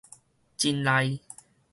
[0.57, 1.21] 真利